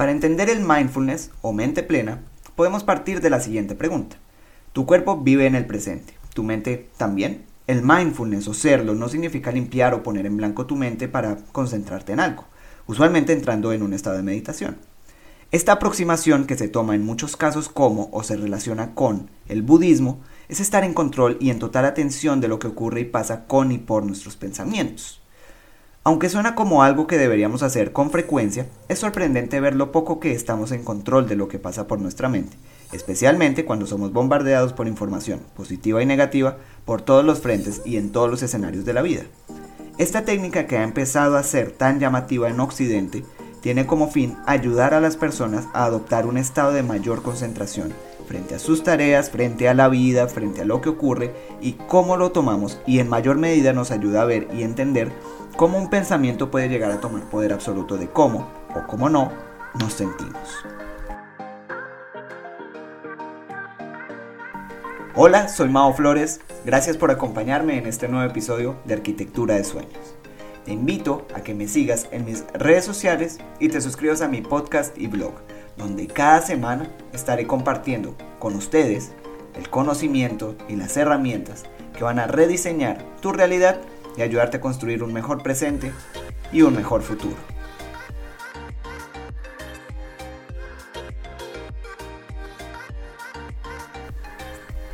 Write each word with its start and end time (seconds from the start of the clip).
Para 0.00 0.12
entender 0.12 0.48
el 0.48 0.60
mindfulness 0.60 1.30
o 1.42 1.52
mente 1.52 1.82
plena, 1.82 2.22
podemos 2.56 2.84
partir 2.84 3.20
de 3.20 3.28
la 3.28 3.38
siguiente 3.38 3.74
pregunta. 3.74 4.16
Tu 4.72 4.86
cuerpo 4.86 5.18
vive 5.20 5.44
en 5.44 5.54
el 5.54 5.66
presente, 5.66 6.14
tu 6.32 6.42
mente 6.42 6.88
también. 6.96 7.44
El 7.66 7.82
mindfulness 7.82 8.48
o 8.48 8.54
serlo 8.54 8.94
no 8.94 9.10
significa 9.10 9.52
limpiar 9.52 9.92
o 9.92 10.02
poner 10.02 10.24
en 10.24 10.38
blanco 10.38 10.64
tu 10.64 10.74
mente 10.74 11.06
para 11.06 11.36
concentrarte 11.52 12.14
en 12.14 12.20
algo, 12.20 12.46
usualmente 12.86 13.34
entrando 13.34 13.74
en 13.74 13.82
un 13.82 13.92
estado 13.92 14.16
de 14.16 14.22
meditación. 14.22 14.78
Esta 15.50 15.72
aproximación 15.72 16.46
que 16.46 16.56
se 16.56 16.68
toma 16.68 16.94
en 16.94 17.04
muchos 17.04 17.36
casos 17.36 17.68
como 17.68 18.08
o 18.10 18.22
se 18.22 18.38
relaciona 18.38 18.94
con 18.94 19.28
el 19.48 19.60
budismo 19.60 20.20
es 20.48 20.60
estar 20.60 20.82
en 20.82 20.94
control 20.94 21.36
y 21.40 21.50
en 21.50 21.58
total 21.58 21.84
atención 21.84 22.40
de 22.40 22.48
lo 22.48 22.58
que 22.58 22.68
ocurre 22.68 23.02
y 23.02 23.04
pasa 23.04 23.44
con 23.46 23.70
y 23.70 23.76
por 23.76 24.06
nuestros 24.06 24.38
pensamientos. 24.38 25.19
Aunque 26.10 26.28
suena 26.28 26.56
como 26.56 26.82
algo 26.82 27.06
que 27.06 27.18
deberíamos 27.18 27.62
hacer 27.62 27.92
con 27.92 28.10
frecuencia, 28.10 28.66
es 28.88 28.98
sorprendente 28.98 29.60
ver 29.60 29.76
lo 29.76 29.92
poco 29.92 30.18
que 30.18 30.32
estamos 30.32 30.72
en 30.72 30.82
control 30.82 31.28
de 31.28 31.36
lo 31.36 31.46
que 31.46 31.60
pasa 31.60 31.86
por 31.86 32.00
nuestra 32.00 32.28
mente, 32.28 32.56
especialmente 32.90 33.64
cuando 33.64 33.86
somos 33.86 34.12
bombardeados 34.12 34.72
por 34.72 34.88
información, 34.88 35.38
positiva 35.54 36.02
y 36.02 36.06
negativa, 36.06 36.56
por 36.84 37.00
todos 37.00 37.24
los 37.24 37.38
frentes 37.38 37.82
y 37.84 37.96
en 37.96 38.10
todos 38.10 38.28
los 38.28 38.42
escenarios 38.42 38.84
de 38.84 38.92
la 38.92 39.02
vida. 39.02 39.22
Esta 39.98 40.24
técnica 40.24 40.66
que 40.66 40.78
ha 40.78 40.82
empezado 40.82 41.36
a 41.36 41.44
ser 41.44 41.70
tan 41.70 42.00
llamativa 42.00 42.48
en 42.48 42.58
Occidente 42.58 43.22
tiene 43.60 43.86
como 43.86 44.10
fin 44.10 44.36
ayudar 44.46 44.94
a 44.94 45.00
las 45.00 45.16
personas 45.16 45.68
a 45.74 45.84
adoptar 45.84 46.26
un 46.26 46.38
estado 46.38 46.72
de 46.72 46.82
mayor 46.82 47.22
concentración 47.22 47.92
frente 48.26 48.54
a 48.54 48.58
sus 48.58 48.82
tareas, 48.82 49.30
frente 49.30 49.68
a 49.68 49.74
la 49.74 49.88
vida, 49.88 50.26
frente 50.28 50.62
a 50.62 50.64
lo 50.64 50.80
que 50.80 50.88
ocurre 50.88 51.34
y 51.60 51.72
cómo 51.72 52.16
lo 52.16 52.32
tomamos 52.32 52.80
y 52.86 52.98
en 52.98 53.08
mayor 53.08 53.38
medida 53.38 53.72
nos 53.72 53.90
ayuda 53.90 54.22
a 54.22 54.24
ver 54.24 54.48
y 54.56 54.62
entender 54.62 55.12
cómo 55.60 55.76
un 55.76 55.90
pensamiento 55.90 56.50
puede 56.50 56.70
llegar 56.70 56.90
a 56.90 57.00
tomar 57.00 57.28
poder 57.28 57.52
absoluto 57.52 57.98
de 57.98 58.08
cómo 58.08 58.48
o 58.74 58.86
cómo 58.86 59.10
no 59.10 59.30
nos 59.78 59.92
sentimos. 59.92 60.64
Hola, 65.14 65.48
soy 65.48 65.68
Mao 65.68 65.92
Flores, 65.92 66.40
gracias 66.64 66.96
por 66.96 67.10
acompañarme 67.10 67.76
en 67.76 67.86
este 67.86 68.08
nuevo 68.08 68.26
episodio 68.26 68.76
de 68.86 68.94
Arquitectura 68.94 69.56
de 69.56 69.64
Sueños. 69.64 70.16
Te 70.64 70.72
invito 70.72 71.26
a 71.34 71.42
que 71.42 71.52
me 71.52 71.68
sigas 71.68 72.08
en 72.10 72.24
mis 72.24 72.46
redes 72.54 72.86
sociales 72.86 73.36
y 73.58 73.68
te 73.68 73.82
suscribas 73.82 74.22
a 74.22 74.28
mi 74.28 74.40
podcast 74.40 74.96
y 74.96 75.08
blog, 75.08 75.34
donde 75.76 76.06
cada 76.06 76.40
semana 76.40 76.88
estaré 77.12 77.46
compartiendo 77.46 78.16
con 78.38 78.56
ustedes 78.56 79.12
el 79.58 79.68
conocimiento 79.68 80.56
y 80.70 80.76
las 80.76 80.96
herramientas 80.96 81.64
que 81.94 82.02
van 82.02 82.18
a 82.18 82.26
rediseñar 82.26 83.04
tu 83.20 83.30
realidad 83.30 83.78
y 84.16 84.22
ayudarte 84.22 84.58
a 84.58 84.60
construir 84.60 85.02
un 85.02 85.12
mejor 85.12 85.42
presente 85.42 85.92
y 86.52 86.62
un 86.62 86.74
mejor 86.74 87.02
futuro. 87.02 87.36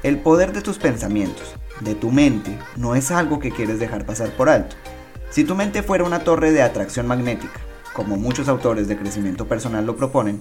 El 0.02 0.18
poder 0.18 0.52
de 0.52 0.62
tus 0.62 0.78
pensamientos, 0.78 1.54
de 1.80 1.94
tu 1.94 2.10
mente, 2.10 2.56
no 2.76 2.94
es 2.94 3.10
algo 3.10 3.40
que 3.40 3.50
quieres 3.50 3.80
dejar 3.80 4.06
pasar 4.06 4.30
por 4.30 4.48
alto 4.48 4.76
si 5.30 5.44
tu 5.44 5.54
mente 5.54 5.82
fuera 5.82 6.04
una 6.04 6.20
torre 6.20 6.52
de 6.52 6.62
atracción 6.62 7.06
magnética, 7.06 7.60
como 7.92 8.16
muchos 8.16 8.48
autores 8.48 8.88
de 8.88 8.96
crecimiento 8.96 9.46
personal 9.46 9.84
lo 9.84 9.96
proponen, 9.96 10.40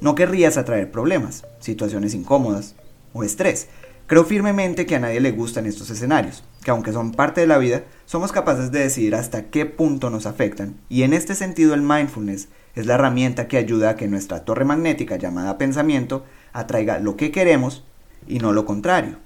no 0.00 0.14
querrías 0.14 0.58
atraer 0.58 0.90
problemas, 0.90 1.46
situaciones 1.60 2.14
incómodas 2.14 2.74
o 3.14 3.24
estrés. 3.24 3.68
Creo 4.06 4.24
firmemente 4.24 4.84
que 4.84 4.96
a 4.96 5.00
nadie 5.00 5.20
le 5.20 5.30
gustan 5.30 5.64
estos 5.64 5.88
escenarios, 5.88 6.44
que 6.62 6.70
aunque 6.70 6.92
son 6.92 7.12
parte 7.12 7.40
de 7.40 7.46
la 7.46 7.56
vida, 7.56 7.84
somos 8.04 8.32
capaces 8.32 8.70
de 8.70 8.80
decidir 8.80 9.14
hasta 9.14 9.46
qué 9.46 9.64
punto 9.64 10.10
nos 10.10 10.26
afectan, 10.26 10.76
y 10.90 11.04
en 11.04 11.14
este 11.14 11.34
sentido 11.34 11.72
el 11.72 11.80
mindfulness 11.80 12.48
es 12.74 12.84
la 12.84 12.94
herramienta 12.94 13.48
que 13.48 13.56
ayuda 13.56 13.90
a 13.90 13.96
que 13.96 14.06
nuestra 14.06 14.44
torre 14.44 14.66
magnética 14.66 15.16
llamada 15.16 15.56
pensamiento 15.56 16.24
atraiga 16.52 16.98
lo 16.98 17.16
que 17.16 17.30
queremos 17.30 17.82
y 18.28 18.40
no 18.40 18.52
lo 18.52 18.66
contrario. 18.66 19.16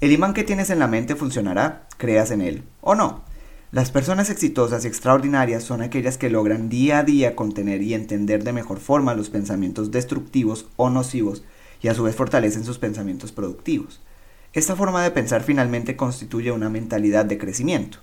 El 0.00 0.12
imán 0.12 0.32
que 0.32 0.44
tienes 0.44 0.70
en 0.70 0.78
la 0.78 0.86
mente 0.86 1.16
funcionará, 1.16 1.88
creas 1.96 2.30
en 2.30 2.42
él 2.42 2.62
o 2.82 2.94
no. 2.94 3.24
Las 3.72 3.90
personas 3.90 4.30
exitosas 4.30 4.84
y 4.84 4.88
extraordinarias 4.88 5.64
son 5.64 5.82
aquellas 5.82 6.18
que 6.18 6.30
logran 6.30 6.68
día 6.68 6.98
a 6.98 7.02
día 7.02 7.34
contener 7.34 7.82
y 7.82 7.94
entender 7.94 8.44
de 8.44 8.52
mejor 8.52 8.78
forma 8.78 9.14
los 9.14 9.28
pensamientos 9.28 9.90
destructivos 9.90 10.68
o 10.76 10.88
nocivos 10.88 11.42
y 11.86 11.88
a 11.88 11.94
su 11.94 12.02
vez 12.02 12.16
fortalecen 12.16 12.64
sus 12.64 12.80
pensamientos 12.80 13.30
productivos. 13.30 14.00
Esta 14.52 14.74
forma 14.74 15.04
de 15.04 15.12
pensar 15.12 15.44
finalmente 15.44 15.94
constituye 15.94 16.50
una 16.50 16.68
mentalidad 16.68 17.26
de 17.26 17.38
crecimiento. 17.38 17.98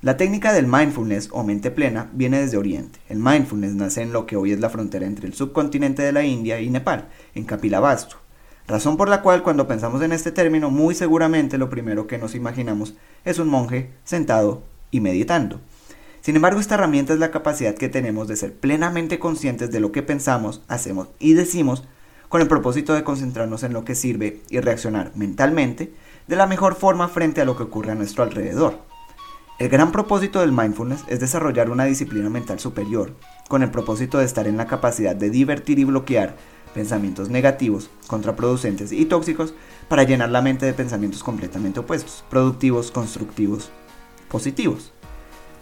La 0.00 0.16
técnica 0.16 0.52
del 0.52 0.66
mindfulness 0.66 1.28
o 1.30 1.44
mente 1.44 1.70
plena 1.70 2.10
viene 2.12 2.40
desde 2.40 2.56
Oriente. 2.56 2.98
El 3.08 3.20
mindfulness 3.20 3.76
nace 3.76 4.02
en 4.02 4.12
lo 4.12 4.26
que 4.26 4.34
hoy 4.34 4.50
es 4.50 4.58
la 4.58 4.68
frontera 4.68 5.06
entre 5.06 5.28
el 5.28 5.34
subcontinente 5.34 6.02
de 6.02 6.10
la 6.10 6.24
India 6.24 6.60
y 6.60 6.70
Nepal, 6.70 7.06
en 7.36 7.44
Kapilavastu, 7.44 8.16
razón 8.66 8.96
por 8.96 9.08
la 9.08 9.22
cual 9.22 9.44
cuando 9.44 9.68
pensamos 9.68 10.02
en 10.02 10.10
este 10.10 10.32
término 10.32 10.68
muy 10.68 10.96
seguramente 10.96 11.58
lo 11.58 11.70
primero 11.70 12.08
que 12.08 12.18
nos 12.18 12.34
imaginamos 12.34 12.94
es 13.24 13.38
un 13.38 13.46
monje 13.46 13.92
sentado 14.02 14.64
y 14.90 14.98
meditando. 14.98 15.60
Sin 16.20 16.34
embargo, 16.34 16.58
esta 16.58 16.74
herramienta 16.74 17.12
es 17.12 17.20
la 17.20 17.30
capacidad 17.30 17.76
que 17.76 17.88
tenemos 17.88 18.26
de 18.26 18.34
ser 18.34 18.52
plenamente 18.52 19.20
conscientes 19.20 19.70
de 19.70 19.78
lo 19.78 19.92
que 19.92 20.02
pensamos, 20.02 20.62
hacemos 20.66 21.10
y 21.20 21.34
decimos 21.34 21.84
con 22.32 22.40
el 22.40 22.48
propósito 22.48 22.94
de 22.94 23.04
concentrarnos 23.04 23.62
en 23.62 23.74
lo 23.74 23.84
que 23.84 23.94
sirve 23.94 24.40
y 24.48 24.58
reaccionar 24.58 25.12
mentalmente 25.14 25.92
de 26.26 26.34
la 26.34 26.46
mejor 26.46 26.76
forma 26.76 27.08
frente 27.08 27.42
a 27.42 27.44
lo 27.44 27.58
que 27.58 27.64
ocurre 27.64 27.92
a 27.92 27.94
nuestro 27.94 28.24
alrededor. 28.24 28.78
El 29.58 29.68
gran 29.68 29.92
propósito 29.92 30.40
del 30.40 30.50
mindfulness 30.50 31.04
es 31.08 31.20
desarrollar 31.20 31.68
una 31.68 31.84
disciplina 31.84 32.30
mental 32.30 32.58
superior, 32.58 33.14
con 33.50 33.62
el 33.62 33.70
propósito 33.70 34.16
de 34.16 34.24
estar 34.24 34.46
en 34.46 34.56
la 34.56 34.66
capacidad 34.66 35.14
de 35.14 35.28
divertir 35.28 35.78
y 35.78 35.84
bloquear 35.84 36.34
pensamientos 36.72 37.28
negativos, 37.28 37.90
contraproducentes 38.06 38.92
y 38.92 39.04
tóxicos 39.04 39.52
para 39.88 40.04
llenar 40.04 40.30
la 40.30 40.40
mente 40.40 40.64
de 40.64 40.72
pensamientos 40.72 41.22
completamente 41.22 41.80
opuestos, 41.80 42.24
productivos, 42.30 42.90
constructivos, 42.90 43.70
positivos. 44.30 44.94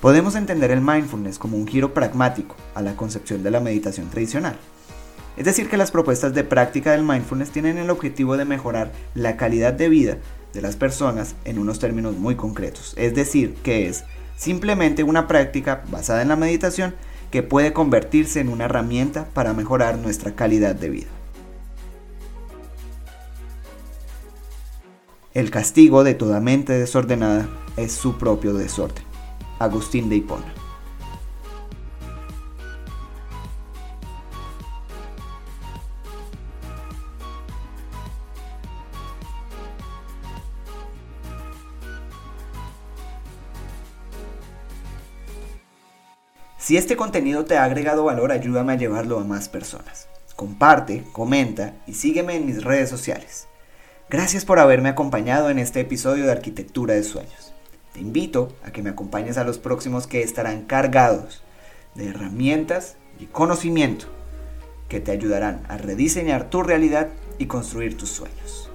Podemos 0.00 0.36
entender 0.36 0.70
el 0.70 0.82
mindfulness 0.82 1.40
como 1.40 1.56
un 1.56 1.66
giro 1.66 1.92
pragmático 1.92 2.54
a 2.76 2.80
la 2.80 2.94
concepción 2.94 3.42
de 3.42 3.50
la 3.50 3.58
meditación 3.58 4.08
tradicional. 4.08 4.56
Es 5.40 5.46
decir, 5.46 5.70
que 5.70 5.78
las 5.78 5.90
propuestas 5.90 6.34
de 6.34 6.44
práctica 6.44 6.92
del 6.92 7.02
mindfulness 7.02 7.50
tienen 7.50 7.78
el 7.78 7.88
objetivo 7.88 8.36
de 8.36 8.44
mejorar 8.44 8.92
la 9.14 9.38
calidad 9.38 9.72
de 9.72 9.88
vida 9.88 10.18
de 10.52 10.60
las 10.60 10.76
personas 10.76 11.34
en 11.46 11.58
unos 11.58 11.78
términos 11.78 12.14
muy 12.18 12.36
concretos. 12.36 12.92
Es 12.98 13.14
decir, 13.14 13.54
que 13.62 13.88
es 13.88 14.04
simplemente 14.36 15.02
una 15.02 15.26
práctica 15.28 15.82
basada 15.90 16.20
en 16.20 16.28
la 16.28 16.36
meditación 16.36 16.94
que 17.30 17.42
puede 17.42 17.72
convertirse 17.72 18.40
en 18.40 18.50
una 18.50 18.66
herramienta 18.66 19.28
para 19.32 19.54
mejorar 19.54 19.96
nuestra 19.96 20.34
calidad 20.34 20.74
de 20.74 20.90
vida. 20.90 21.08
El 25.32 25.50
castigo 25.50 26.04
de 26.04 26.12
toda 26.12 26.40
mente 26.40 26.74
desordenada 26.74 27.48
es 27.78 27.92
su 27.92 28.18
propio 28.18 28.52
desorden. 28.52 29.04
Agustín 29.58 30.10
de 30.10 30.16
Hipona. 30.16 30.59
Si 46.60 46.76
este 46.76 46.94
contenido 46.94 47.46
te 47.46 47.56
ha 47.56 47.64
agregado 47.64 48.04
valor, 48.04 48.32
ayúdame 48.32 48.74
a 48.74 48.76
llevarlo 48.76 49.18
a 49.18 49.24
más 49.24 49.48
personas. 49.48 50.08
Comparte, 50.36 51.04
comenta 51.10 51.72
y 51.86 51.94
sígueme 51.94 52.36
en 52.36 52.44
mis 52.44 52.62
redes 52.62 52.90
sociales. 52.90 53.48
Gracias 54.10 54.44
por 54.44 54.58
haberme 54.58 54.90
acompañado 54.90 55.48
en 55.48 55.58
este 55.58 55.80
episodio 55.80 56.26
de 56.26 56.32
Arquitectura 56.32 56.92
de 56.92 57.02
Sueños. 57.02 57.54
Te 57.94 58.00
invito 58.00 58.54
a 58.62 58.72
que 58.72 58.82
me 58.82 58.90
acompañes 58.90 59.38
a 59.38 59.44
los 59.44 59.58
próximos 59.58 60.06
que 60.06 60.22
estarán 60.22 60.66
cargados 60.66 61.42
de 61.94 62.08
herramientas 62.08 62.96
y 63.18 63.24
conocimiento 63.24 64.04
que 64.90 65.00
te 65.00 65.12
ayudarán 65.12 65.62
a 65.68 65.78
rediseñar 65.78 66.50
tu 66.50 66.62
realidad 66.62 67.08
y 67.38 67.46
construir 67.46 67.96
tus 67.96 68.10
sueños. 68.10 68.70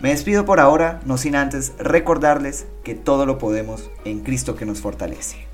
Me 0.00 0.10
despido 0.10 0.44
por 0.44 0.60
ahora, 0.60 1.00
no 1.06 1.16
sin 1.16 1.34
antes 1.36 1.72
recordarles 1.78 2.66
que 2.84 2.94
todo 2.94 3.24
lo 3.24 3.38
podemos 3.38 3.90
en 4.04 4.20
Cristo 4.20 4.54
que 4.54 4.66
nos 4.66 4.82
fortalece. 4.82 5.51